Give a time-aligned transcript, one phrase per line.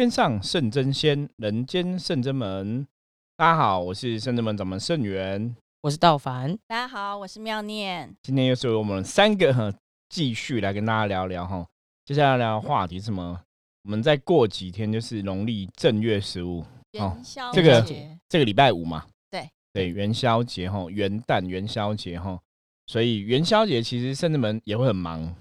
[0.00, 2.86] 天上圣真仙，人间圣真门。
[3.36, 6.56] 大家好，我是圣真门掌门圣元，我是道凡。
[6.66, 8.10] 大家好，我是妙念。
[8.22, 9.70] 今天又是我们三个哈，
[10.08, 11.66] 继续来跟大家聊聊哈。
[12.06, 13.42] 接下来聊话题是什么？
[13.82, 19.04] 我们再过几天就是农历正月十五，元宵这个节这个礼拜五嘛。
[19.30, 22.40] 对对，元宵节哈，元旦元宵节哈，
[22.86, 25.36] 所以元宵节其实圣真门也会很忙，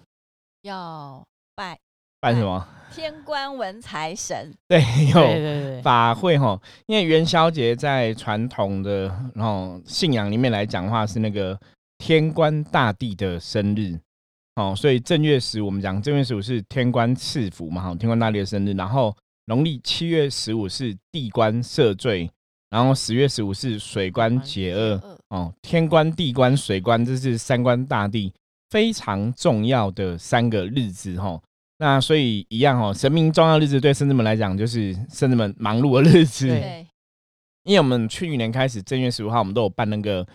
[0.63, 1.79] 要拜
[2.19, 2.67] 拜什么？
[2.93, 4.53] 天官文财神。
[4.67, 11.59] 对，有对对，法会哈，因为元宵节在传统的然后信仰里面来讲的话，是那个
[11.97, 13.99] 天官大帝的生日。
[14.55, 19.15] 哦，所以正月十五我们讲正月十五是天官赐福嘛，哈，天官大帝的生日，然后
[19.45, 22.29] 农历七月十五是地官赦罪，
[22.69, 28.33] 然后十月十五是水官解厄哦，天官、地官、水官，这是三官大帝
[28.69, 31.39] 非常重要的三个日子哈。
[31.81, 36.47] 那所以一样哦，神明重要日子对圣子们来讲，就是圣子们忙碌的日子。
[37.63, 40.25] 因为我们去年开始正月十五号，我们都有办那个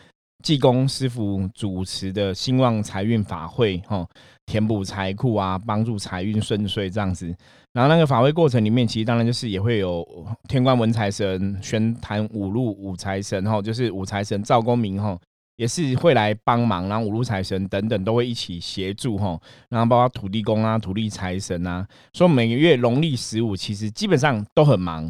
[0.42, 4.06] 济公师傅主持的兴旺财运法会，哈，
[4.46, 7.26] 填补财库啊，帮助财运顺遂这样子。
[7.72, 10.06] 然后那个法会过程里面，其实当然就是也会有
[10.48, 15.18] 天官文财神、玄坛五路五财神，哈，就是五财神赵公明，哈。
[15.56, 25.04] 也是会来帮忙，然后五路财神等等都会一起协助哈，然后包括土地公啊、土地财神啊，所以每个月农历十五其实基本上都很忙，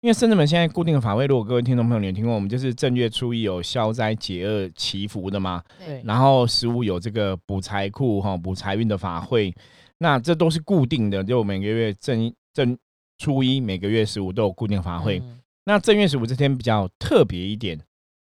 [0.00, 9.54] 因为圣至们现在固定的法会，如果各位听众朋友你有听过，我们就是正月初一有消灾解厄祈福的嘛，对然后十五有这个补财库哈、补财运的法会，
[9.98, 12.76] 那这都是固定的，就每个月正正
[13.18, 17.78] 初一每个月十五都有固定法会，嗯那正月十五这天比较特别一点。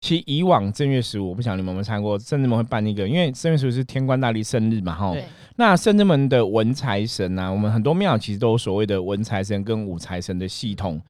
[0.06, 5.10] 其实以往正月十五，我不晓得你们有没有参过，圣至门会办一个，因为正月十五是天官大帝生日嘛，哈。
[5.10, 5.24] 对。
[5.56, 11.02] 那圣至门的文财神啊，我们很多庙其实都有所谓的文财神跟武财神的系统，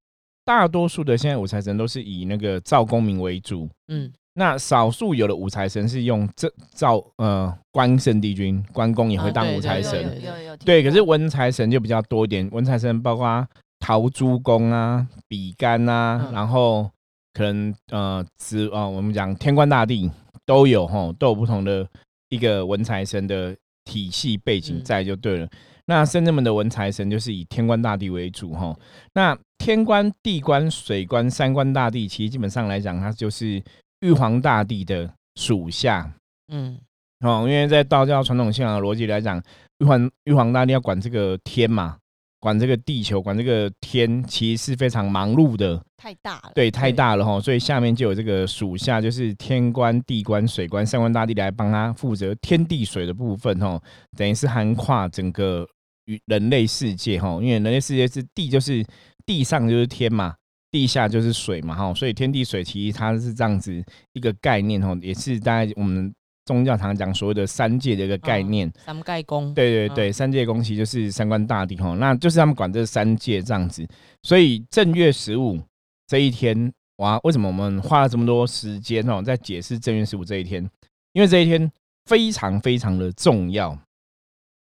[0.47, 13.47] 大多数的现在武财神都是以那个赵公明为主，嗯，那少数有的武财神是用这赵呃关圣帝君，关公也会当武财神，对有对，可是文财神就比较多一点，文财神包括
[13.79, 16.91] 陶朱公啊、比干啊，嗯然后
[17.37, 20.11] 可能呃只啊、我们讲天官大帝
[20.47, 21.87] 都有吼，都有不同的
[22.31, 23.55] 一个文财神的
[23.85, 25.47] 体系背景嗯在就对了。
[25.85, 28.75] 那深圳们的文财神就是以天官大帝为主哈。
[29.13, 33.63] 那天官、地官、水官三官大帝，其实基本上来讲，它就是
[34.01, 36.11] 玉皇大帝的属下。
[36.49, 36.79] 嗯，
[37.21, 39.43] 哦，因为在道教传统信仰的逻辑来讲，
[39.81, 41.99] 玉皇玉皇大帝要管这个天嘛，
[42.47, 46.53] 管这个地球，管这个天，其实是非常忙碌的，太大了。
[46.55, 53.83] 对，太大了哈，所以下面就有这个属下，就是天官、地官、水官三官大帝来帮他负责天地水的部分哈，
[54.17, 55.67] 等于是涵跨整个
[56.05, 58.87] 与人类世界哈，因为人类世界是地就是
[59.27, 60.33] 地上就是天嘛，
[60.71, 66.15] 地下就是水嘛哈，所以天地水其实它是这样子一个概念哈，也是大概我们
[66.47, 68.73] 宗教常讲所谓的三界的一个概念。
[68.83, 73.87] 三盖公，对对对，三界公其实就是三官大帝哈，那就是他们管这三界这样子。
[74.23, 75.61] 所以正月十五
[76.07, 80.67] 这一天，哇，为什么我们花了这么多时间哦，在解释正月十五这一天？
[81.13, 81.71] 因为这一天
[82.07, 83.79] 非常非常的重要。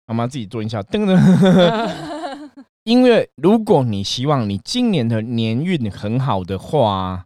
[0.08, 1.92] 妈妈自己做一下，噔噔。
[2.84, 7.26] 因为如果你希望你今年的年运很好的话，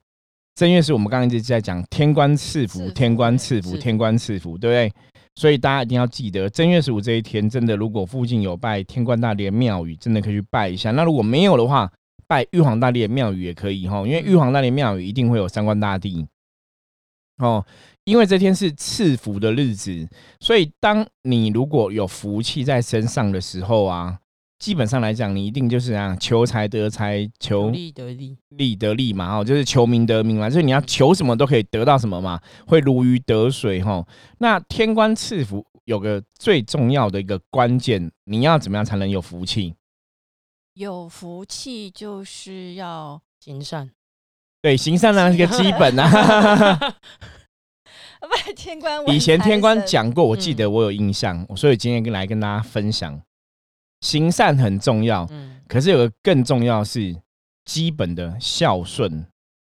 [0.60, 4.94] 正月是我们刚刚一直在讲天官赐福，天官赐福，天官赐福，对不对？
[5.36, 10.92] 所以大家一定要记得，正月十五这一天，真的如果附近有拜天官大帝的庙宇，真的可以去拜一下。
[10.92, 11.90] 那如果没有的话，
[12.28, 16.28] 拜玉皇大帝的庙宇也可以哈，因为玉皇大帝庙宇一定会有三官大帝
[17.38, 17.66] 哦。
[18.04, 20.06] 因为这天是赐福的日子，
[20.42, 24.20] 所以当你如果有福气在身上的时候啊，
[24.60, 34.06] 基本上来讲，你一定就是啊，求财得财，求利得利，利得利嘛，哦，就是求名得名嘛，就是你要求什么都可以得到什么嘛，会如鱼得水哈。
[34.40, 39.74] 那天官赐福有个最重要的一个关键，你要怎么样才能有福气？
[40.74, 43.90] 有福气就是要行善，
[44.62, 46.78] 对，行善呢是一个基本啊。
[48.22, 53.20] 不天官以前天官讲过，我记得我有印象，所以今天跟来跟大家分享，
[54.02, 57.16] 行善很重要，嗯，可是有个更重要是
[57.66, 59.26] 基本的孝顺。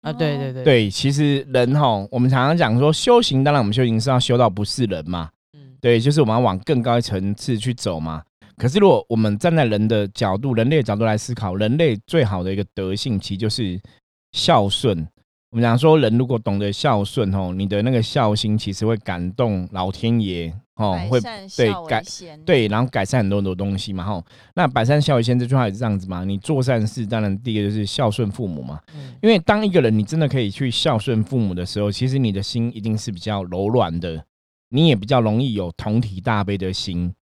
[0.02, 8.24] 啊，对对对，对，其实人哈，我们常常讲说修行，当然我们修行是要修到不是人嘛，嗯，对，就是我们要往更高一层次去走嘛。
[8.56, 13.80] 可是如果我们站在人的角度、人类的角度来思考，人类最好的一个德性，其实就是
[14.32, 15.06] 孝顺。
[15.52, 24.24] 我们讲说，人如果懂得孝顺哦，你的那个孝心其实会感动老天爷哦，会对改善对，然后改善很多很多东西嘛，哈。
[24.56, 28.80] 那百善孝为先这句话也是这样子嘛，你做善事，当然第一个就是孝顺父母嘛。
[28.96, 29.14] 嗯。
[29.22, 34.24] 因为当一个人你真的可以去孝顺父母的时候，其实你的心一定是比较柔软的，
[34.70, 37.14] 你也比较容易有同体大悲的心，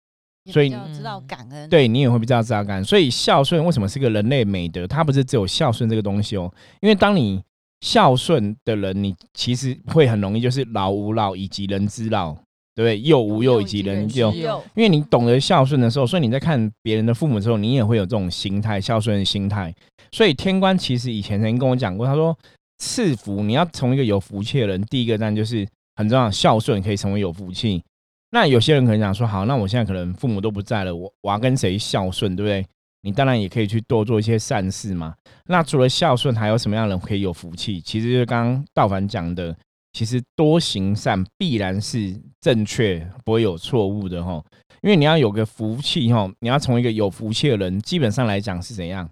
[0.53, 1.67] 所以知道感恩。
[1.71, 2.85] 对你也会比较知道感恩。
[2.85, 4.87] 所以孝顺为什么是个人类美德？
[4.87, 7.43] 它不是只有孝顺这个东西哦，因为当你
[7.81, 12.37] 孝顺的人，你其实会很容易就是老吾老以及人之老。
[12.77, 13.01] 对不对？
[13.01, 14.31] 幼无幼以及人幼，
[14.75, 19.75] 因为你懂得孝顺的时候，所以你在看别人的父母的时候，你也会有这种心态，孝顺的心态。
[20.13, 22.39] 所以天官其实以前曾经跟我讲过，他说
[22.77, 27.83] 赐福你要从一个有福气的人，第一个当然就是很重要，孝顺可以成为有福气。
[28.31, 32.63] 那有些人可能讲说，好，那我现在可能父母都不在了，我我要跟谁孝顺，对不对？
[33.01, 35.15] 你当然也可以去多做一些善事嘛。
[35.47, 37.81] 那除了孝顺，还有什么样的人可以有福气？
[37.81, 39.57] 其实就是刚刚道凡讲的。
[39.97, 44.45] 其实多行善必然是正确，不会有错误的哈。
[44.83, 49.09] 因为你要有个福气哈，你要从一个有福气的人，基本上来讲是怎样？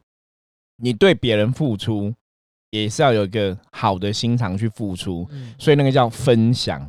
[0.76, 2.12] 你对别人付出，
[2.68, 5.26] 也是要有一个好的心肠去付出，
[5.58, 6.86] 所以那个叫分享。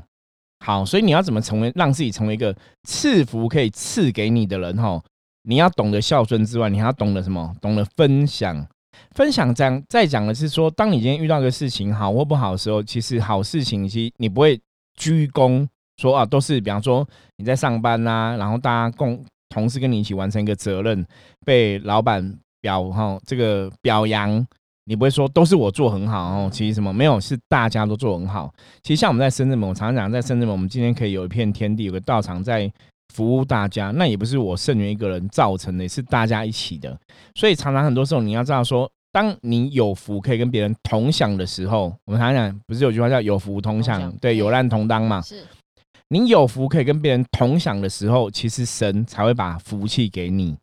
[0.60, 2.54] 好，所以你要怎么成为让自己成为一个
[2.84, 5.02] 赐福可以赐给你的人哈？
[5.44, 7.56] 你要懂得孝顺之外，你还要懂得什么？
[7.62, 8.68] 懂得分享。
[9.12, 14.60] 分享讲再讲的是说，当你今天遇到一个事情好或不好的时候，其实好事情其实你不会
[14.96, 17.08] 鞠躬说啊，都是比方说
[17.38, 21.06] 你在上班呐，然后大家共同事跟你一起完成一个责任，
[21.46, 24.46] 被老板表哈这个表扬，
[24.86, 28.54] 你不会说都是我做很好哦，其实什么没有是大家都做很好。
[28.84, 32.72] 其实像我们在深圳门，我常常讲在深圳门，我们今天可以有一片天地，有个道场在。
[33.14, 36.98] 服务大家，那也不是我圣元一个人造成的，是大家一起的。
[37.36, 45.22] 所以常常很多时候，你要知道说，当你有福可以跟别人同享的时候，我们常常讲，不是有句话叫“有福同享”，对，有难同当嘛。
[45.22, 45.46] 是，
[46.10, 50.58] 你有福可以跟别人同享的时候，其实神才会把福气给你，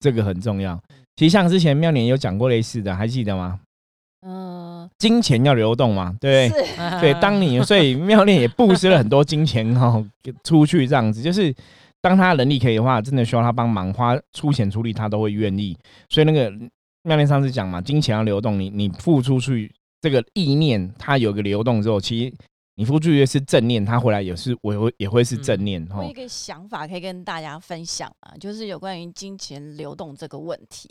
[0.00, 0.78] 这个很重要。
[1.16, 3.58] 其实像之前妙年有讲过类似的，还记得吗？
[4.20, 7.00] 嗯，金钱要流动嘛，对不对？
[7.00, 10.04] 对，当你所以妙恋也布施了很多金钱哈，
[10.42, 11.54] 出去这样子，就是
[12.00, 15.76] 当他能力可以的话，真的需要他帮忙花出钱出力，他都会愿意。
[16.08, 16.50] 所以那个
[17.02, 22.34] 妙恋上次讲嘛，金钱要流动，你你付出去这个意念，它有个流动之后，其实
[22.74, 26.04] 你付出去是正念，它回来也是我会也会是正念哈。
[26.04, 30.90] 一个想法可以跟大家分享啊，就是有关于金钱流动这个问题。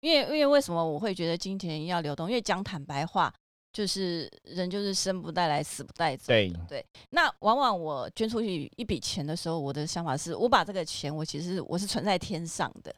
[0.00, 2.28] 因为因为为什么我会觉得金钱要流动？
[2.28, 3.32] 因为讲坦白话，
[3.72, 6.26] 就是人就是生不带来，死不带走。
[6.28, 6.84] 对对。
[7.10, 12.94] 那往往我捐出去一笔钱的时候，我的想法是我把这个钱，我其实我是存在天上的。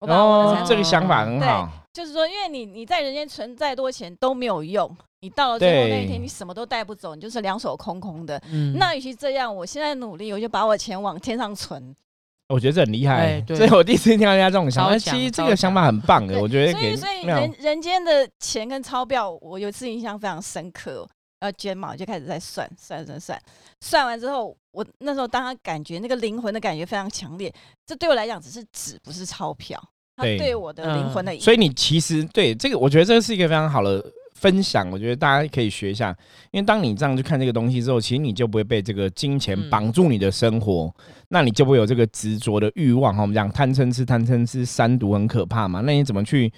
[0.00, 1.68] 哦，这个想法很好。
[1.92, 8.40] 就是说，因为你你在人间存再多钱都没有用，你到了最后那一天，你什么都带不走，你就是两手空空的。
[8.52, 8.78] 嗯。
[8.78, 11.92] 那与其这样，我现在努力，我就把我钱往天上存。
[12.48, 14.98] 我觉得这很厉害， 所以我第一次听到人家这种想法。
[14.98, 16.72] 其实这个想法很棒的，我觉得。
[16.72, 21.08] 所以，所以人人间的钱跟钞票，我有一次印象非常深刻。
[21.40, 23.40] 要捐嘛，就开始在算，算算算，
[23.80, 27.52] 算完之后，我那时候当他感觉那个灵魂的感觉非常强烈。
[27.86, 29.80] 这对我来讲只是纸，不是钞票。
[30.16, 31.38] 它对我的灵魂的。
[31.38, 34.04] 所以你其实对这个，我觉得这个是一个非常好的。
[34.40, 36.16] 分享，我觉得大家可以学一下，
[36.52, 40.94] 因为当你这样去看这个东西之后，其实你就不会被这个金钱绑住你的生活，
[41.28, 43.22] 那你就不会有这个执着的欲望哈。
[43.22, 46.52] 我们讲贪嗔痴，贪嗔痴三毒很可怕嘛，那你怎么去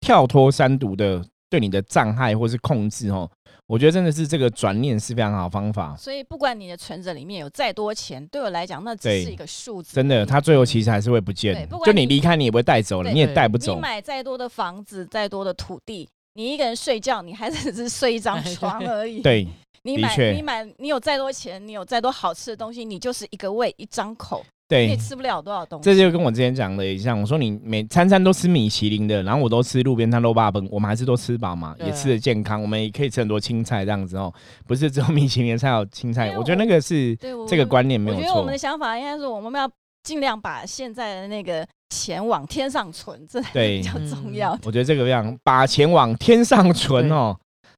[0.00, 3.30] 跳脱三毒的对你的障碍或是控制哦？
[3.66, 5.94] 我觉得真的是这个转念是非常好方法。
[5.98, 11.68] 所以不管你的存折里面有再多钱，对我来讲那只是一个数字，真的，它最后其实还是会不见。
[11.84, 13.74] 就你离开，你也不会带走了，你也带不走。
[13.74, 16.08] 你买再多的房子，再多的土地。
[16.38, 19.20] 你一个人睡觉，你还只是睡一张 床而已。
[19.20, 19.44] 对，
[19.82, 25.84] 你买你买你有再多钱，你有再多好吃的东西，你就是一个胃一张口，对，你也吃不了多少东西。
[25.84, 34.32] 这就跟我之前讲的一样，我说你每餐餐都吃米其林的，然后我都吃路边摊肉霸崩，我们还是都吃饱嘛，也吃的健康，我们也可以吃很多青菜这样子哦，
[34.64, 36.38] 不是只有米其林才有青菜。
[36.38, 37.16] 我觉得那个是
[37.48, 38.20] 这个观念没有错。
[38.20, 39.68] 我觉得我们的想法应该是我们要
[40.02, 41.66] 尽量把现在的那个。
[41.90, 44.52] 钱往天上存，这比较重要。
[44.62, 47.34] 我觉得这个样，把钱往天上存哦，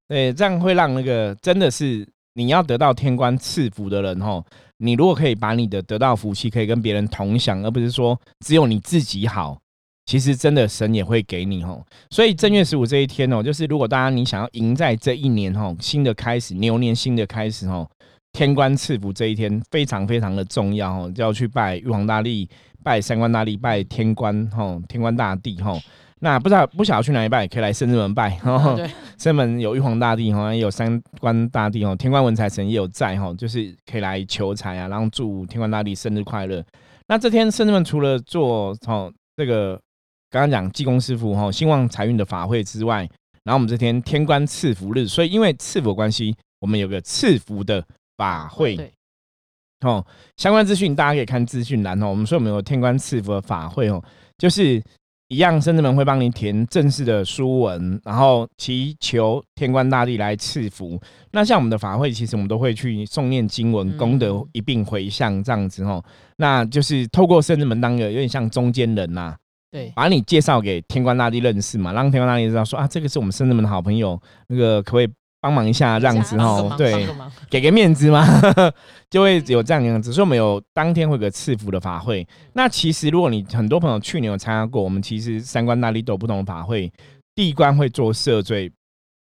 [0.09, 4.45] 对，这样会让那个真的是你要得到天官赐福的人哦。
[4.79, 9.57] 你如果可以把你的得到福气可以跟别人同享，而不是说只有你自己好，
[10.07, 11.81] 其实真的神也会给你哦。
[12.11, 17.89] 所以正月十五这一天哦，就是如果大家你想要赢在这一年哦，新的开始，牛年新的开始哦，
[18.33, 22.49] 天官赐福这一天非常非常的重要哦，就要去拜玉皇大帝。
[22.83, 25.79] 拜三官大帝，拜天官吼，天官大帝吼。
[26.21, 28.31] 那不知道不晓得去哪里拜，可以来深圳门拜。
[28.75, 28.87] 对，
[29.19, 36.65] 深圳门有玉皇大帝哈，也有三官大帝哦，天官文财神也有在哈，就是可以来求财啊，然后祝天官大帝生日快乐。
[37.07, 39.79] 那这天深圳门除了做哦这个
[40.31, 43.01] 刚刚讲济公师傅哈兴旺财运的法会之外，
[43.45, 47.85] 然后我们这天天官赐福日，所以因为赐福关系，我们有个赐福的
[48.21, 48.77] 法会。
[49.81, 50.05] 哦，
[50.37, 52.11] 相关资讯大家可以看资讯栏哦。
[52.11, 54.03] 我们说我们有天官赐福的法会哦，
[54.37, 54.75] 就是
[55.29, 61.01] 一样，深圳门会帮你填正式的书文，然后祈求天官大帝来赐福。
[61.33, 66.05] 那像我们的法会，其实我们都会去诵念经文，功德一并回向这样子哦。
[66.37, 69.35] 那就是透过深圳门当个有点像中间人呐，
[69.71, 75.09] 对，把你介绍给天官大帝认识嘛，让天官大帝知道说啊，这个是我们深圳门的好朋友，那个可不可以？
[75.41, 77.09] 帮忙一下这样子哦，对，
[77.49, 78.27] 给个面子嘛，
[79.09, 80.13] 就会有这样样子。
[80.13, 82.27] 所以我们有当天会有个赐福的法会。
[82.53, 86.93] 那其实如果你很多朋友去年有参加过，我们其实三观大力都有不同的法会。
[87.35, 88.71] 地官会做赦罪，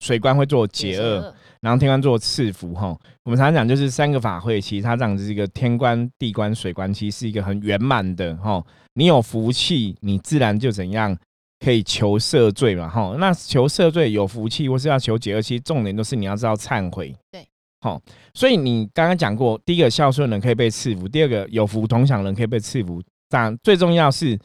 [0.00, 2.72] 水官会做解厄，然后天官做赐福。
[2.74, 8.36] 哈，我们常常讲就是三个法会，其实它这样子是一个天官、地官、水官，其实是一个很圆满的。
[8.36, 11.16] 哈，你有福气，你自然就怎样。
[11.64, 12.88] 可以求赦罪嘛？
[12.88, 17.14] 哈，那求赦罪有福气，或是要求解厄，其实重点都是你要知道忏悔。
[17.30, 17.46] 对，
[17.80, 18.00] 好，
[18.34, 23.02] 所以你刚刚讲过，第一个孝顺人可以被赐福，第二个有福同享人可以被赐福。
[23.30, 24.38] 但最重要是，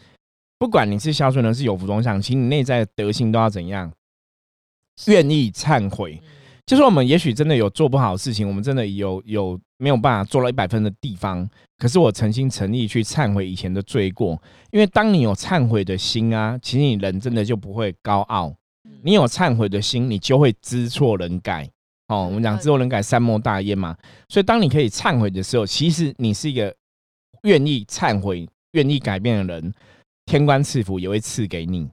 [0.57, 3.91] 不管你是孝顺人是有福同享，其实你内在的德性都要怎样？
[5.07, 6.21] 愿意忏悔。
[6.69, 11.49] 就是我们也许真的有做不好的事情，我们真的有有没有办法做到一百分的地方，
[11.79, 18.53] 可是我诚心诚意去忏悔以前的罪过，因为当你有忏悔的心啊，其实你人真的就不会高傲，
[19.01, 21.67] 你有忏悔的心，你就会知错能改。
[22.09, 23.97] 哦，我们讲知错能改，善莫大焉嘛。
[24.27, 26.71] 所以当你可以忏悔的时候，其实你是一个
[27.45, 29.73] 愿意忏悔、愿意改变的人，
[30.27, 31.89] 天官赐福也会赐给你。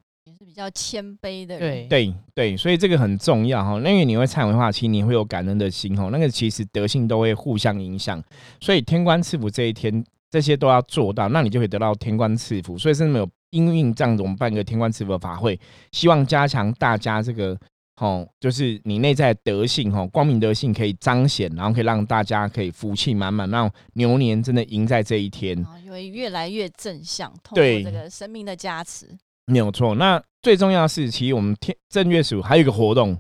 [0.57, 3.77] 比较谦卑的人，对对，所以这个很重要哈。
[3.77, 6.09] 因为你会忏悔话，其实你会有感恩的心哈。
[6.11, 8.23] 那个其实德性都会互相影响，
[8.59, 12.79] 所以天官赐福这一天，这些都要做到，那你就会得到天官赐福。
[12.79, 15.61] 所以是没有因应这样子，我们办个天官赐福的法会，
[15.93, 17.55] 希望加强大家这个
[17.97, 29.07] 哈，就是你内在德性哈，光明德性可以彰显，然后可以让大家可以福气满满，让牛年真的赢在这一天，因为越来越正向，通过这个生命的加持。
[29.47, 33.17] 没有错，那最重要的是，其实我们天正月十五还有一个活动，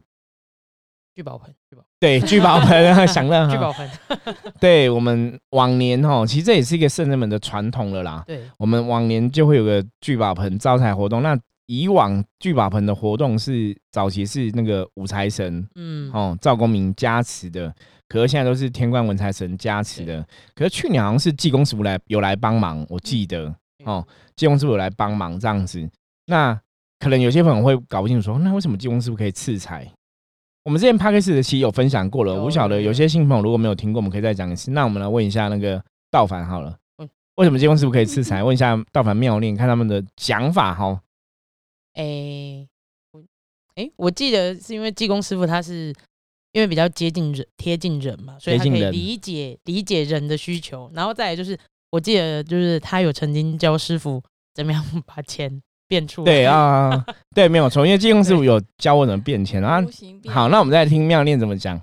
[1.14, 3.88] 聚宝盆，聚宝对聚宝盆， 享乐聚宝盆，
[4.60, 8.22] 对我们往年哈，其实这也是一个圣人们的传统了啦。
[8.26, 11.22] 对，我们往年就会有个聚宝盆招财活动。
[11.22, 17.74] 那以往聚宝盆的活动是早期是那个五财神，嗯，哦，赵公明加持的，
[18.08, 20.24] 可是现在都是天官文财神加持的。
[20.54, 23.52] 可是去年好像是济公师傅来有来帮忙，我记得
[23.84, 24.06] 哦，
[24.36, 25.88] 济公师傅有来帮忙这样子。
[26.26, 26.60] 那
[26.98, 29.90] 可能有些朋友会搞不清楚，说那为什么济公师傅可以赐财？
[30.64, 34.72] 我们之前 p a d k a s 的期有分享过了，我不晓得有些新朋友如果没有听过，我们可以再讲一次。
[34.72, 35.80] 那我们来问一下那个
[36.10, 36.76] 道凡好了，
[37.36, 38.42] 为什么济公师傅可以赐 财？
[38.42, 41.00] 问一下道凡妙念，看他们的讲法哈。
[41.92, 42.66] 哎，
[43.76, 45.94] 哎，我记得是因为济公师傅他是
[46.50, 50.90] 因为比较接近人、贴近人嘛，所以他可以理解理解人的需求。
[50.94, 51.56] 然后再来就是，
[51.90, 54.20] 我记得就是他有曾经教师傅
[54.52, 55.62] 怎么样 把钱。
[55.88, 59.80] 变出对啊， 对，没有错，因为金庸师傅有教我怎么变钱啊。
[60.28, 61.80] 好，那我们再听妙念怎么讲。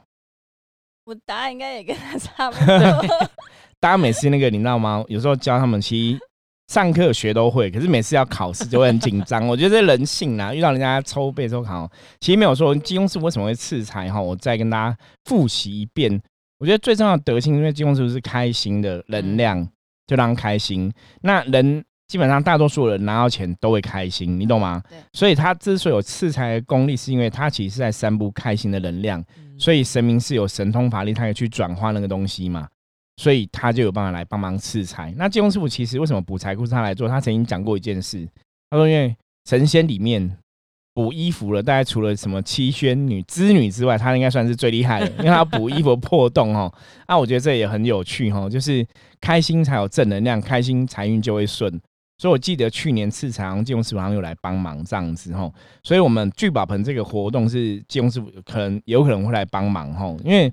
[1.06, 3.28] 我答案应该也跟他差不多。
[3.80, 5.04] 大家每次那个你知道吗？
[5.08, 6.20] 有时候教他们，其实
[6.68, 9.46] 上课学都会，可是每次要考试就会很紧张。
[9.48, 14.22] 我觉得这人性啊，遇到人家抽背抽考，其实没有说金庸师傅为什么会赐财哈。
[14.22, 16.22] 我再跟大家复习一遍。
[16.60, 19.68] 我觉得最重要的德性，因为金庸师傅是开心的能量，
[20.08, 20.94] 就让开心。
[21.22, 21.86] 那人。
[22.08, 24.82] 基本上大多数人拿到钱都会开心，你懂吗？
[24.90, 24.98] 对。
[25.14, 29.24] 所以他之所以有赐财的功力，是因为他其实是在散布开心的能量。
[29.58, 32.68] 所以神明是有神通法力，他可以去转化那个东西嘛。
[33.18, 35.14] 所以他就有办法来帮忙赐财。
[35.16, 37.08] 那济公师傅其实为什么补财库是他来做？
[37.08, 38.28] 他曾经讲过一件事，
[38.72, 39.16] 他说因为
[39.48, 40.38] 神仙里面
[40.96, 46.74] 补衣服了，大概除了什么七仙女、织女之外，他应该算是最厉害的， 因为他补衣服破洞哦。
[47.08, 48.86] 那我觉得这也很有趣哈，就是
[49.22, 51.80] 开心才有正能量，开心财运就会顺。
[52.24, 55.54] 所以我记得去年次长金融师傅好像有来帮忙这样子吼，
[55.84, 60.50] 所以我们聚宝盆这个活动是金融师傅可能有可能会来帮忙吼，因为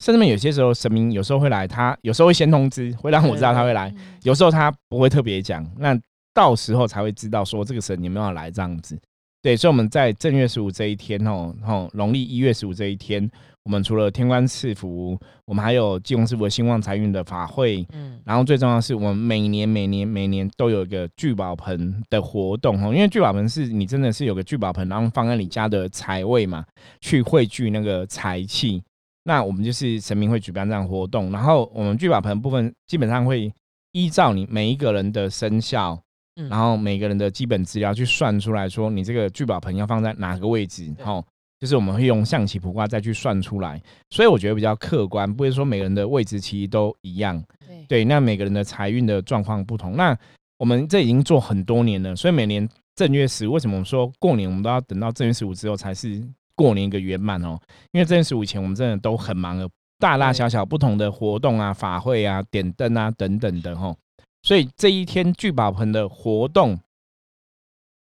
[0.00, 3.90] 甚至有些时候神明有时候会来，他有时候会先通知，会让我知道他会来，
[4.22, 5.98] 有时候他不会特别讲，那
[6.34, 9.00] 到时候才会知道说这个神有没有来这样子。
[9.44, 13.30] 对，所以我们在正月十五这一天哦，吼，农历一月十五这一天，
[13.64, 26.64] 我们除了天官赐福，我们还有济公师傅的兴旺财运的法会，嗯，然后最重要的是，我们每年每年每年都有一个聚宝盆的活动哦，因为聚宝盆是你真的是有个聚宝盆，然后放在你家的财位嘛，
[27.02, 28.82] 去汇聚那个财气。
[29.24, 33.52] 那我们就是神明会举办这样活动，然后我们聚宝盆部分基本上会
[33.92, 36.00] 依照你每一个人的生肖。
[36.34, 40.92] 然后每个人的基本资料去算出来说，你这个聚宝盆要放在哪个位置？
[41.04, 41.24] 吼，
[41.60, 47.42] 就是我们会用象棋卜卦再去算出来，所以我觉得比较客观，不会说每个人的位置其实都一样。
[47.88, 49.96] 对，那每个人的财运的状况不同。
[49.96, 50.16] 那
[50.58, 56.22] 我们这已经做很多年了，所以每年正月十，为什么我们说过年我们都要等到正月十五之后才是
[56.56, 57.58] 过年一个圆满哦？
[57.92, 63.94] 因为正月十五以前我们真的都很忙了，大大小小不同的活动啊、法会啊、点灯啊等等的哈。
[64.44, 66.78] 所以这一天聚宝盆的活动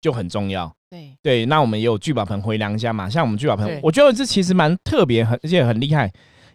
[0.02, 0.72] 就很重要。
[0.90, 3.10] 对对，那我们也有聚宝盆回娘家嘛。
[3.10, 6.12] 像我们聚宝盆，我觉得这其实蛮特别，很而且很厉害。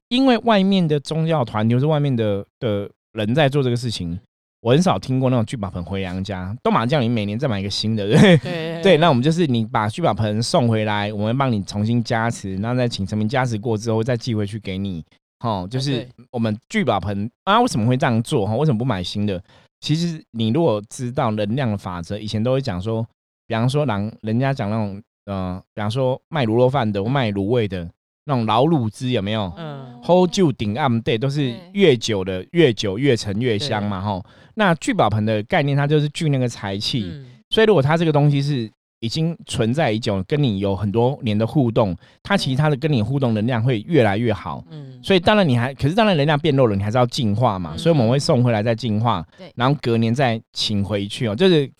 [0.08, 4.18] 因为外面的宗教团，就是外面的的人在做这个事情，
[4.60, 6.54] 我很少听过那种聚宝盆回娘家。
[6.62, 8.96] 都马叫你每年再买一个新的，对对 对。
[8.98, 15.02] 那我们就是你把聚宝盆送回来，我们帮你重新加持，然后再请神明加持过之后，再寄回去给你。
[15.40, 18.46] 哦，就是我们聚宝盆啊，为什么会这样做？
[18.46, 19.42] 哈，为什么不买新的？
[19.80, 23.06] 其实你如果知道能量的法则，以前都会讲说，
[23.46, 27.88] 比方说人人家讲那种，呃，比方说卖卤肉饭的、卖卤味的
[28.24, 29.52] 那种老卤汁有没有？
[29.56, 34.24] 嗯，hold 住顶暗对，都是越久的越久越陈越香嘛，吼。
[34.54, 38.70] 那聚宝盆的概念，它就是聚那个财气，所以如果它这个东西是。
[39.00, 44.64] 已经存在已久，跟你有很多年的互动，它其实它的跟你互动能量会越来越好。
[44.70, 47.76] 嗯，所以当然你还，可是当然能量变弱了，你还是要进化嘛。
[47.76, 51.70] 所以我们会送回来再进化，对，然后隔年再请回去哦，就是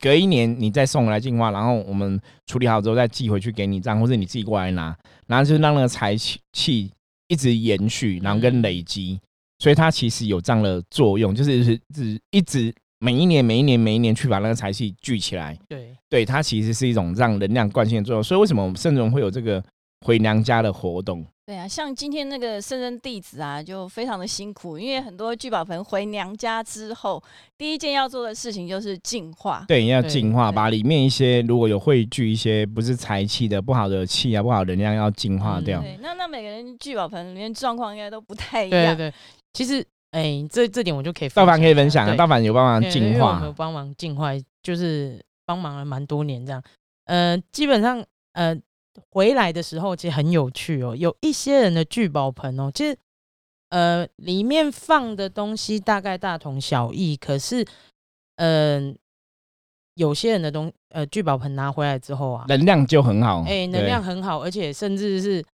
[0.00, 4.96] 隔一年你再送回来进化，然后我们处理好之后再寄回去给你，这样或者你自己过来拿，
[5.26, 6.16] 然后就是让那个财
[6.52, 6.90] 气
[7.28, 9.20] 一直延续，然后跟累积，
[9.58, 12.72] 所以它其实有这样的作用，就是是是一直。
[13.06, 18.20] 每一年，每一年，每一年去把那个财气聚起来，对，对，它其实是一种让能量惯性的作用。
[18.20, 19.62] 所以为什么我们圣人会有这个
[20.04, 21.24] 回娘家的活动？
[21.46, 27.22] 对啊，像今天那个圣人弟子啊，就非常的辛苦，因为很多聚宝盆回娘家之后，
[27.56, 29.64] 第一件要做的事情就是净化。
[29.68, 35.80] 对，要净化，把里面一些如果有汇聚一些不是财气的不好的气啊，不好能量要净化掉。
[35.80, 38.96] 对，那那每个人聚宝盆里面状况应该都不太一样。
[38.96, 39.14] 对对，
[39.52, 39.86] 其实。
[40.16, 41.28] 哎，这这点我就可以。
[41.28, 44.30] 道凡可以分享啊，道凡有帮忙净化，有帮忙净化，
[44.62, 46.62] 就是帮忙了蛮多年这样。
[47.04, 48.02] 呃，基本上
[48.32, 48.56] 呃
[49.10, 52.96] 回来的时候其实很有趣哦，有一些人的聚宝盆哦，其实
[53.68, 57.62] 呃里面放的东西大概大同小异，可是
[58.36, 58.96] 嗯
[59.96, 65.44] 有些人的东呃聚宝盆拿回来之后啊，能量就很好，哎，能量很好，而且甚至是。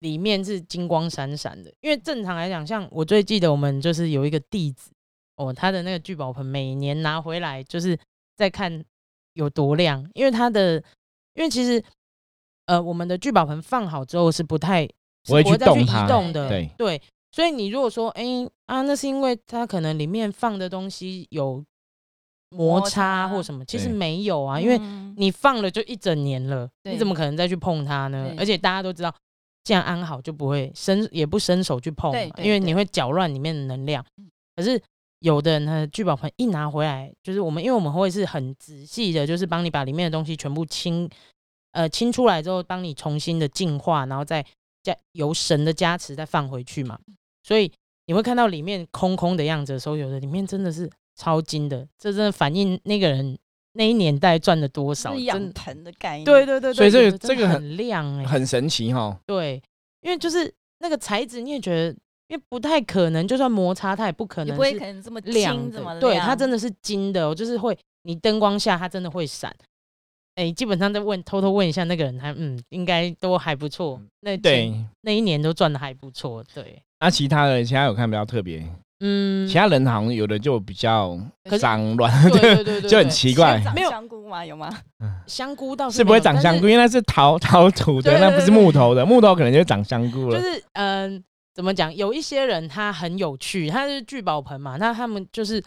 [0.00, 4.90] 里面是金光闪闪的，因为正常来讲，像我最记得我们就是有一个弟子
[5.36, 7.98] 哦，他的那个聚宝盆每年拿回来就是
[8.36, 8.84] 在看
[9.32, 10.76] 有多亮，因为他的，
[11.34, 11.82] 因为其实
[12.66, 14.86] 呃我们的聚宝盆放好之后是不太
[15.24, 18.24] 不会去动动的，对对，所以你如果说哎
[18.66, 21.64] 啊那是因为它可能里面放的东西有
[22.50, 24.78] 摩擦或什么，其实没有啊，因为
[25.16, 28.34] 你放了就一整年了，你怎么可能再去碰它呢？
[28.38, 29.14] 而且大家都知道。
[29.66, 34.04] 这样安好就不会伸，也不伸手去碰，因为你会搅乱里面的能量。
[34.54, 34.80] 可是
[35.18, 41.10] 有的人的，聚宝盆一拿回来，就是我们，因为我们会是很仔细的，就是帮你把里面的东西全部清，
[41.72, 44.40] 呃，清出来之后，帮你重新的净化，然后再
[44.84, 46.96] 加由神的加持再放回去嘛。
[47.42, 47.68] 所以
[48.06, 53.36] 你会看到里面空空的样子的时候，有的里面真的是超金的，这真的反映那个人。
[53.76, 55.14] 那一年代赚了多少？
[55.14, 59.16] 养盆的概念，对对对，所以这个这个很亮哎，很神奇哈。
[59.26, 59.62] 对，
[60.00, 61.96] 因为就是那个材质，你也觉得，
[62.28, 69.54] 因为不太可能，就算摩擦，它也不可能，不会可能这么亮，怎么对，它真的是金的，就是会，你灯光下它真的会闪。
[70.36, 73.98] 哎，基本上在问，偷偷问一下那个人，他嗯，应该都还不错。
[74.20, 76.44] 那对，那一年都赚的还不错。
[76.52, 78.62] 对，那其他的，其他有看比较特别。
[79.00, 81.18] 嗯，其他人好像有的就比较
[81.58, 83.62] 脏乱，对对 对，就很奇怪。
[83.74, 84.44] 没有香菇吗？
[84.44, 84.70] 有吗？
[85.26, 89.04] 香菇倒是是不会长香菇，因为那是陶陶土的，那不是木头的。
[89.04, 90.40] 木头可能就长香菇了。
[90.40, 91.22] 就是嗯，
[91.54, 91.94] 怎么讲？
[91.94, 95.62] 有一些人他很有趣，他是聚宝盆嘛，那他们就是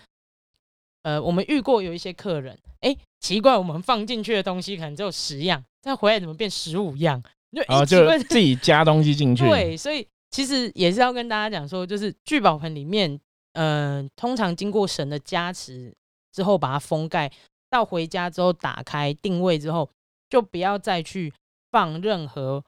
[1.03, 7.21] 呃，我们遇过有一些客人，哎，奇怪，我们放进去的东西可能只有十样，再回来怎么变十五样？
[7.51, 9.47] 就就自己加东西进去。
[9.47, 10.07] 对，所以。
[10.31, 13.19] 其实也是要跟大家讲说，就是聚宝盆里面，
[13.53, 15.93] 嗯，通常经过神的加持
[16.31, 17.31] 之后，把它封盖，
[17.69, 19.89] 到回家之后打开定位之后，
[20.29, 21.33] 就不要再去
[21.71, 22.63] 放任何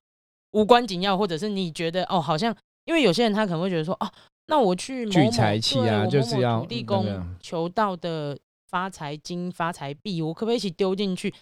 [0.52, 4.12] 无关紧要，或者是你觉得哦，好像因为有些人他可能会觉得说，哦，
[4.48, 7.06] 那我去聚财气啊，就是要土地公
[7.40, 8.38] 求到的
[8.70, 11.34] 发财金、发财币，我可不可以一起丢进去？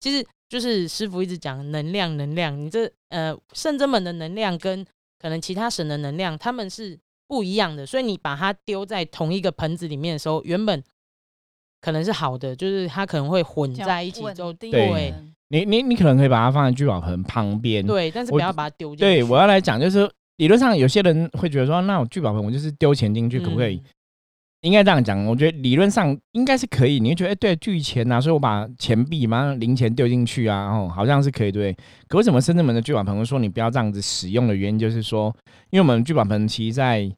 [0.00, 4.86] 其实就是师傅一直讲能量，能量，你这呃圣真门的能量跟
[5.24, 10.84] 可能其他神的能量，他们是不一样的，所以你把它丢在同一个盆子里面的时候，原本
[11.80, 15.14] 可能是好的，就是它可能会混在一起之后，对，
[15.48, 19.00] 你你你可能可以把它放在聚宝盆旁边，对，但是不要把它丢进去。
[19.00, 20.06] 对我要来讲，就是
[20.36, 23.82] 理论上有些人会觉得说，那我聚宝盆我就是丢钱进去，可不可以？
[24.64, 26.98] 应该这样讲，我觉得理论上应该是可以。
[26.98, 31.76] 你会觉得，哎，对，聚钱呐，所以我把钱币嘛，零钱丢进去啊，哦，好像是可以，对。
[32.08, 35.34] 可为什么深圳门的聚宝盆说你不要这样子使用的原因，就是说，
[35.68, 37.10] 因为我们聚宝盆其实在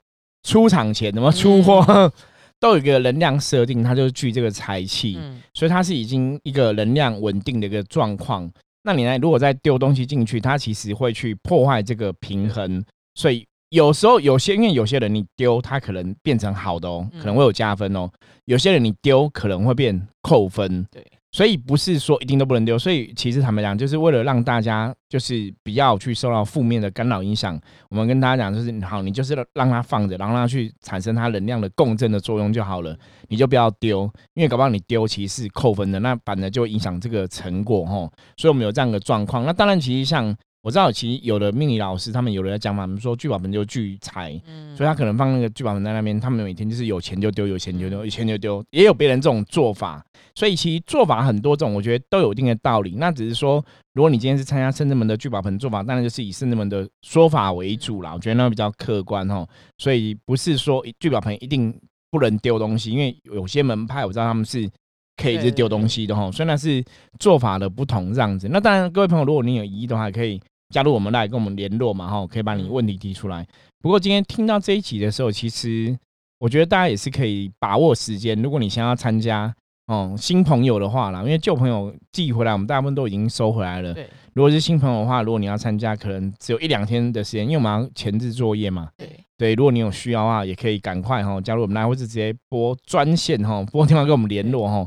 [0.42, 2.12] 出厂前，怎么出货
[2.59, 5.16] 都有一个能量设定，它就是聚这个财气，
[5.54, 8.50] 所以它是已经一个能量稳定的一个状况。
[8.82, 13.46] 那你呢，如果再丢东西进去，它其实会去破坏这个平衡，所以。
[13.70, 18.09] 有时候有些，因为有些人你丢，他可能变成好的哦，可能会有加分哦。
[18.44, 20.87] 有些人你丢，可能会变扣分。
[20.92, 22.79] 对，所以不是说一定都不能丢。
[22.79, 32.96] 所以其实坦白讲，就是为了让大家就是不要去受到负面的干扰影响，我们跟大家讲，就是好，你就是让它放着，然后让它去产生它能量的共振的作用就好了。
[33.26, 38.09] 你就不要丢，因为搞不好你丢其实是扣分的，那反而就影响这个成果哦。
[38.37, 39.44] 所以我们有这样的状况。
[39.44, 40.35] 那当然，其实像。
[40.66, 44.33] 我知道，其实有的命理老师，他们有人在讲嘛，我们说聚宝盆就聚财，
[44.76, 48.64] 所以他可能放那个聚宝盆在那边，他们每天就是有钱就丢，有钱就丢，有钱就丢。
[48.70, 52.96] 也有别人这种做法，所以其实做法很多种，我觉得都有一定的道理。
[52.96, 58.12] 那只是说，如果你今天是参加圣智门的聚宝盆做法，当然就是以圣智门的说法为主啦。
[58.12, 59.46] 我觉得那比较客观哦，
[59.79, 61.72] 所以不是说聚宝盆一定
[62.11, 64.68] 不能丢东西，因为有些门派我知道他们是
[65.16, 66.85] 可以是丢东西的哈，虽然是
[67.20, 68.48] 做法的不同这样子。
[68.50, 70.42] 那当然，各位朋友，如果你有疑义的话，可以。
[70.70, 73.46] 加入我们来跟我们联络嘛，哈，可以把你问题提出来。
[73.81, 75.96] 不过今天听到这一集的时候，其实
[76.38, 78.40] 我觉得大家也是可以把握时间。
[78.42, 79.55] 如果你想要参加
[79.87, 83.94] 哦，新朋友的话啦，因为旧朋友寄回来，我们大部分都已经收回来了。
[83.94, 88.88] 对，如果是新朋友的话，如果你要参加，可能只有一两天的时间，因为我们要前置作业嘛。
[88.96, 94.85] 对对，如果你有需要的话，也可以赶快哈加入我们来，或是直接拨专线哈，拨电话跟我们联络哈。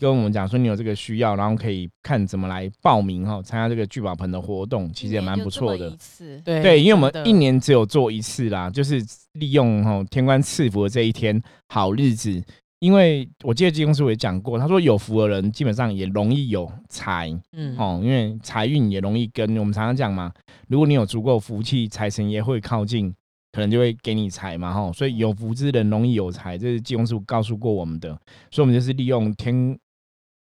[0.00, 5.94] 跟我们讲说你有这个需要，然后可以看怎么来报名哈，参加这个聚宝盆的活动，其实也蛮不错的。
[6.42, 12.42] 对对，因为我们一年只有做一次啦，就是利用哈天官赐福的这一天好日子。
[12.78, 20.32] 因为我记得金公师傅也讲过，他说有福的人基本上也容易有财，嗯哦，因为财运也容易跟我们常常讲嘛，
[20.68, 23.14] 如果你有足够福气，财神也会靠近，
[23.52, 24.90] 可能就会给你财嘛哈。
[24.94, 28.08] 所以有福之人容易有财，这是金公师傅告诉过我们的，
[28.50, 29.78] 所以我们就是利用天。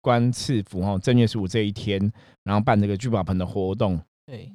[0.02, 2.00] 官赐福哈，正月十五这一天，
[2.44, 4.00] 然后办这个聚宝盆的活动。
[4.26, 4.52] 对，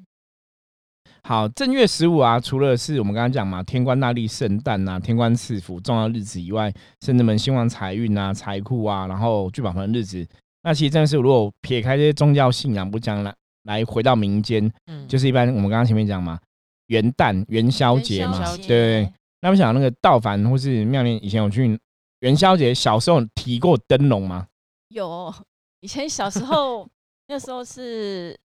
[1.23, 6.73] 好，正月十五啊，除了是我们刚刚讲嘛，天官大力圣诞呐，天官赐福重要日子以外，
[7.05, 10.27] 甚至们兴旺财运啊、财库啊，然后聚宝盆的日子，
[10.63, 16.39] 那其实正是如果撇开这些宗教信仰，不讲来来回到民间，嗯，就是一般我们刚刚前面讲嘛，
[16.87, 19.11] 元旦元宵节嘛，对。
[19.41, 21.79] 那我想那个道凡或是庙里以前有去
[22.21, 24.47] 元宵节，小时候提过灯笼吗？
[24.95, 25.35] 有，
[25.81, 26.89] 以前小时候，
[27.27, 28.39] 那时候是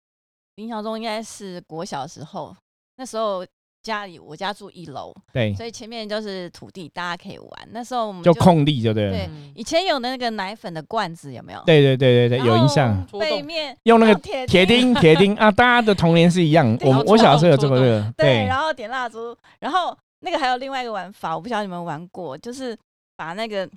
[0.56, 2.56] 印象中应该是国小时候，
[2.96, 3.46] 那时候
[3.84, 7.52] 家里我家住一楼，对，所以前面就是土地，大家可以玩。
[7.72, 9.12] 那时候我们就空地，就对了。
[9.12, 11.62] 对，以前有那个奶粉的罐子，有没有？
[11.66, 13.06] 对对对对对，有印象。
[13.20, 14.16] 背面用那个
[14.48, 15.52] 铁钉，铁钉啊！
[15.52, 16.78] 大家的童年是一样。
[16.82, 18.46] 我我小时候有这个，对。
[18.46, 22.78] 然后点蜡烛，然后那个还有另外一个玩法，我不晓得你们玩过，就是
[23.18, 23.70] 把那个。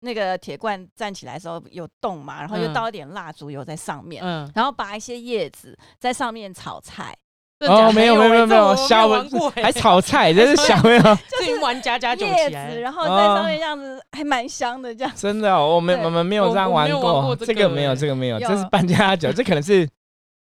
[0.00, 7.14] 那个铁罐站起来的时候有洞嘛，然后又倒一点蜡烛油在上面，嗯，然后拔一些叶子在上面炒菜。
[7.66, 9.08] 哦，没有没有没有没有，小
[9.56, 15.12] 还炒菜， 这是小没有，就是玩家家酒叶子，然后在上面这样子还蛮香的，这样。
[15.16, 19.88] 真的，我们我们没有这样玩过，这个没有这个没有，这是半加酒，这可能是。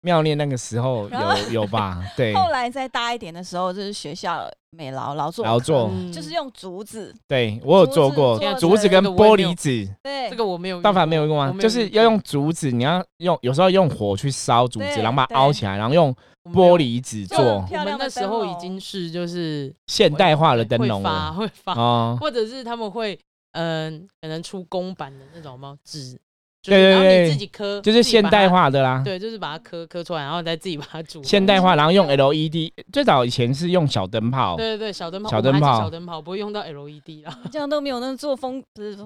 [0.03, 2.03] 妙念那个时候有 有吧？
[2.17, 2.35] 对。
[2.35, 7.15] 后来再大一点的时候，就是学校美劳劳作，劳作就是用竹子。
[7.27, 9.89] 对我有做过竹子跟玻璃纸。
[10.03, 10.81] 对，这个我没有。
[10.81, 11.53] 大凡没有用吗？
[11.61, 16.15] 就是要用竹子，你要用有时候用火去烧竹子，然后把它凹起来，然后用
[16.53, 17.39] 玻璃纸做。
[17.71, 23.19] 我们那时候已经是就是现代化的灯笼了，会发，或者是他们会
[23.53, 25.77] 嗯，可能出公版的那种吗？
[25.85, 26.19] 纸。
[26.69, 29.03] 对对对，自己刻就是现代化的啦。
[29.05, 31.23] 对，就是把它刻刻出来，然后再自己把它煮。
[31.23, 32.73] 现代化，然后用 LED。
[32.93, 34.57] 最早以前是用小灯泡。
[34.57, 35.29] 对对对，小灯泡。
[35.29, 35.81] 小灯泡。
[35.81, 37.39] 小灯泡不会用到 LED 啦。
[37.51, 38.97] 这样都没有那做风不是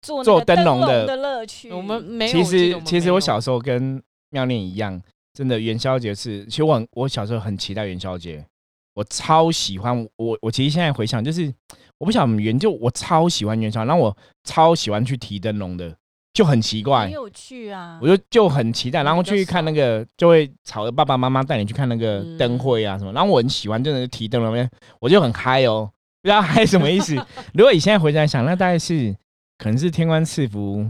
[0.00, 1.70] 做做灯笼的乐趣。
[1.70, 2.32] 我们没有。
[2.32, 5.00] 其实其实我小时候跟妙念一样，
[5.34, 8.44] 真的元宵节是，其实我我小时候很期待元宵节，
[8.94, 11.52] 我超喜欢我我其实现在回想，就是
[11.98, 15.94] 我不晓得元就我超喜欢元宵，然后我超喜欢去提灯笼的。
[16.32, 17.98] 就很奇怪，很有趣啊！
[18.00, 23.12] 我就就很期待，然后去看那个，就会吵着爸爸妈妈带你去看那个灯会啊什么。
[23.12, 24.68] 然后我很喜欢，真的是提灯笼，
[24.98, 25.90] 我就很嗨哦。
[26.22, 27.14] 不知道嗨什么意思？
[27.52, 29.14] 如果你现在回来想，那大概是
[29.58, 30.88] 可能是天官赐福，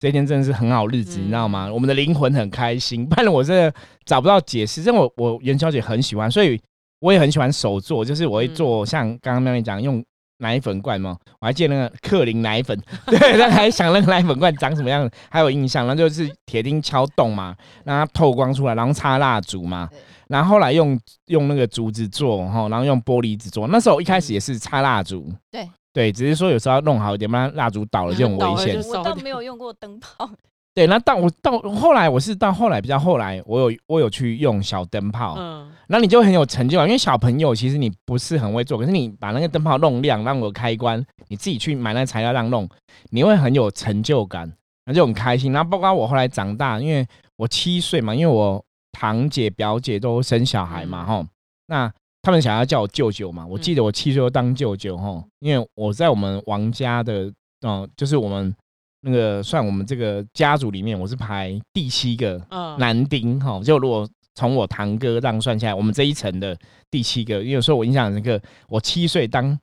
[0.00, 1.70] 这天真的是很好日子，你知道吗？
[1.70, 3.06] 我们的灵魂很开心。
[3.06, 3.74] 不然我真的
[4.06, 4.80] 找不到解释。
[4.80, 6.58] 因为我我元宵节很喜欢，所以
[7.00, 10.02] 我也很喜欢手做，就是我会做像刚刚那位讲用。
[10.38, 11.16] 奶粉罐吗？
[11.40, 15.86] 我还记得那个克林奶粉， 对，他还想那个奶粉罐长什么样子，还有印象。
[15.86, 19.88] 然后就是铁钉敲洞嘛，让它透光出来，然后插蜡烛嘛。
[20.28, 23.66] 然后后来用用那个竹子做，哈，然后用玻璃纸做。
[23.68, 28.80] 那时候一开始也是插蜡烛，对对，只是说有时候要弄好一点，不然蜡烛倒了就很危险。
[28.88, 30.30] 我倒没有用过灯泡。
[30.78, 42.68] 对，那到我到后来，我是到后来比较后来，我有我有去用小灯泡，嗯，那你就很有成就感，因为小朋友其实你不是很会做，可是你把那个灯泡弄亮，让我开关，你自己去买那材料让弄，
[43.10, 44.52] 你会很有成就感，
[44.86, 45.50] 那就很开心。
[45.52, 51.26] 然后包括我后来长大，因为我七岁嘛，因为我堂姐表姐都生小孩嘛，哈，
[51.66, 57.32] 那他们想要叫我舅舅嘛，我记得我七岁当舅舅，哈，因为我在我们王家的，
[57.66, 58.54] 嗯，就是我们。
[59.00, 62.40] 那个算我们这个家族里面，我是排第七个
[62.78, 63.60] 男丁哈。
[63.62, 66.56] 就如果从我堂哥这样算下来，我们这一层的
[66.90, 67.42] 第七个。
[67.42, 69.58] 因为说我印象那个，我七岁当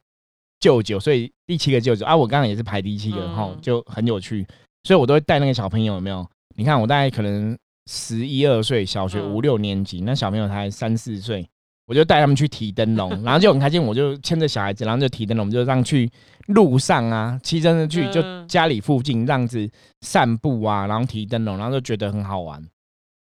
[0.60, 4.46] 舅舅，所以第七个舅舅啊，我刚刚也是排第七个哈，就很有趣。
[4.84, 6.26] 所以我都会带那个小朋友，有没有？
[6.56, 11.48] 你看我大概可能十一二岁，小学五六年级，那小朋友才三四岁。
[11.88, 13.82] 我就带他们去提灯笼，然后就很开心。
[13.82, 16.10] 我就牵着小孩子，然后就提灯笼，就让去
[16.48, 19.70] 路上啊，骑真的去，就家里附近这样子
[20.02, 22.60] 散步啊，然后提灯笼，然后就觉得很好玩。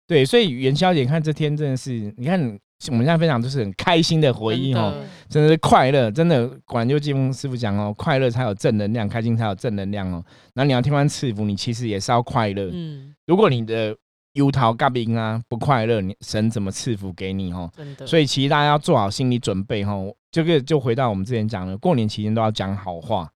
[0.07, 2.39] 对，所以元宵节看这天真的是，你看
[2.87, 6.47] 我们现在分享都是很开心的回忆哦，真的是快乐，真的。
[6.63, 10.23] 果然就金峰师傅讲哦，快乐才有正能量，开心才有正能量哦。
[10.53, 12.69] 那你要听完赐福，你其实也是要快乐。
[12.71, 13.93] 嗯，如果你的。
[14.35, 17.71] 忧桃嘎冰啊，不快乐，你神怎么赐福给你哦？
[17.75, 19.93] 真的，所以其实大家要做好心理准备哈。
[20.29, 23.29] 这个就回到我们之前讲的，过年期间都要讲好话，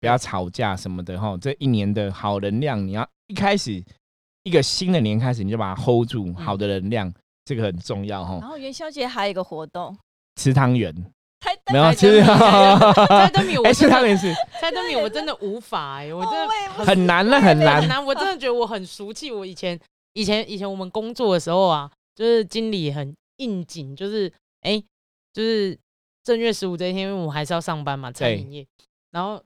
[0.00, 1.36] 不要吵架什么的哈。
[1.38, 3.84] 这一年的好能量，你要一开始
[4.42, 7.12] 一个新的年开始，你就把它 hold 住，好的能量，
[7.44, 8.38] 这个很重要哈。
[8.40, 9.94] 然后元宵节还有一个活动，
[10.36, 10.94] 吃汤圆，
[11.70, 19.78] 没有吃，猜灯谜， 哎，吃汤圆是猜灯谜，我真的无法哎，我真的很难了，很难，很难，我真的觉得我很俗气，我以前。
[20.12, 24.82] 以前以前我们工作的时候啊，就是经理很应景，就是哎，
[25.32, 25.78] 就是
[26.24, 28.66] 正月十五这一天，因为我们还是要上班嘛，餐饮业，
[29.10, 29.42] 然后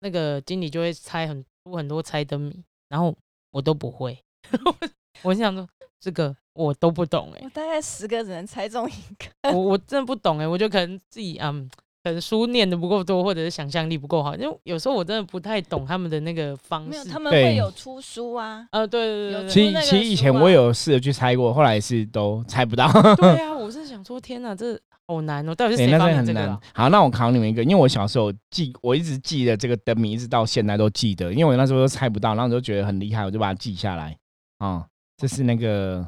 [0.00, 3.16] 那个经理就会猜很出很多猜灯谜，然后
[3.50, 4.18] 我都不会，
[5.22, 5.68] 我想说
[6.00, 11.70] 这个我都不懂哎，我大概十个只能猜中一个，我我真的不懂哎，我就可能自己嗯。
[12.02, 16.90] 可能书念的不够多，或者是想象力不够好，因为有时候我真的不太懂他们的那个方式。
[16.90, 18.66] 没有，他们会有出书啊。
[18.72, 19.48] 呃，对对对。
[19.48, 22.90] 其实其实以前我有试着去猜过，后来是都猜不到。
[23.16, 25.54] 对啊，我是想说，天哪，这好难哦！
[25.54, 26.60] 到底是谁发明这个？
[26.72, 34.16] 好，那我考你们一个，因为我小时候记，我一直记得这个灯谜，一直到现在都记得，因为我那时候都猜不到，然后我就觉得很厉害，我就把它记下来。
[34.58, 34.86] 啊，
[35.16, 36.06] 这是那个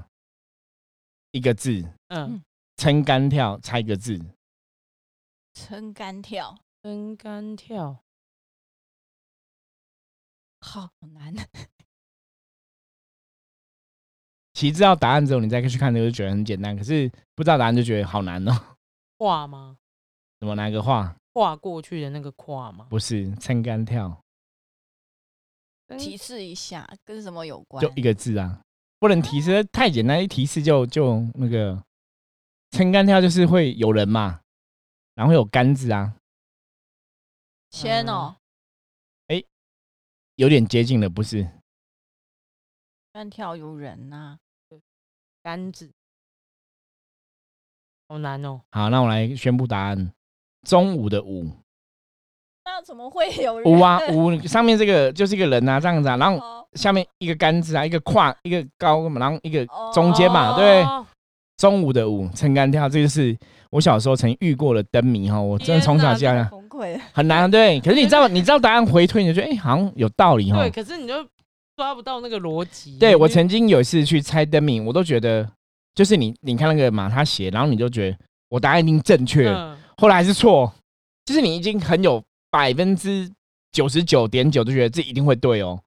[1.32, 2.40] 一个字，嗯，
[2.76, 4.18] 撑杆跳，猜一个字。
[5.54, 8.02] 撑杆跳，撑杆跳，
[10.60, 11.34] 好难。
[14.54, 18.52] 其实知道答案之后，你再去看，就觉得很简单；可是不知道答案，就觉得好难哦。
[19.18, 19.78] 画吗？
[20.38, 21.16] 怎么哪个画？
[21.34, 22.86] 画过去的那个跨吗？
[22.90, 24.20] 不是，撑杆跳。
[25.98, 27.82] 提示一下，跟什么有关？
[27.82, 28.62] 就一个字啊，
[28.98, 31.82] 不能提示太简单，一提示就就那个
[32.70, 34.41] 撑杆跳，就是会有人嘛。
[35.14, 36.14] 然后有杆子啊，
[37.70, 38.36] 天哦，
[39.28, 39.42] 哎，
[40.36, 41.46] 有点接近了，不是？
[43.12, 44.38] 单跳有人呐，
[45.42, 45.92] 杆子，
[48.08, 48.62] 好难哦。
[48.70, 50.12] 好，那我来宣布答案：
[50.66, 51.50] 中午的午。
[52.64, 53.70] 那怎么会有人？
[53.70, 60.82] 午啊午，上面这个就是一个人啊，这样子啊，然后下面一个杆子啊，一个跨，一个高，然后一个中间嘛，对。
[61.62, 63.38] 中午的午，撑杆跳，这就是。
[63.70, 67.80] 我小时候曾遇过的灯谜哈，我真的从小家崩溃，很难对。
[67.80, 70.58] 可是你知道，你知道答案回推，你就觉得哎，好像有道理哈。
[70.58, 71.14] 对，可是你就
[71.76, 72.98] 抓不到那个逻辑。
[72.98, 75.48] 对我曾经有一次去猜灯谜，我都觉得
[75.94, 78.18] 就是你，你看那个嘛，他写，然后你就觉得
[78.50, 79.50] 我答案一定正确，
[79.96, 80.70] 后来还是错，
[81.24, 83.30] 就是你已经很有百分之
[83.70, 85.80] 九十九点九都觉得这一定会对哦。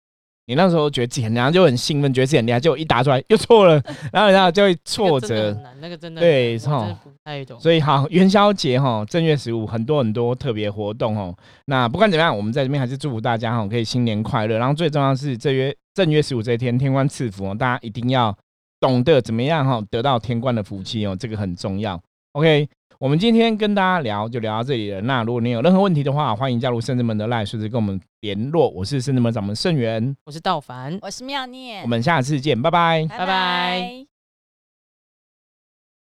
[0.47, 3.81] 你那时候觉得自己很厉害，就很兴奋，觉得自己很厉害，结果一答出来又错了，
[4.13, 5.57] 然后然后就会 挫折。
[5.79, 7.59] 那个真的对，哈，不太懂。
[7.59, 11.35] 所以好，元宵节哈，正月十五很多很多特别活动哦。
[11.65, 14.57] 那不管怎么样，我们在这边还是祝福大家哈，可以新年快乐。
[14.57, 18.35] 然后最重要是这月正月十五这一天，天官赐福哦，大家一定要
[18.79, 21.99] 懂得怎么样哈，得到天官的福气哦，这个很重要。
[22.33, 22.67] OK。
[23.05, 24.99] 我们今天跟大家聊就聊到这里了。
[25.01, 28.67] 那如果你有任何问题的话，欢迎加入圣智门的赖，随时跟我们联络。
[28.71, 31.83] 我是圣智门掌门盛元，我是道凡，我是妙念。
[31.83, 34.14] 我们下次见，拜拜，拜拜。